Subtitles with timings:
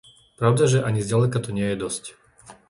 [0.39, 2.03] Pravdaže ani zďaleka to nie je dosť.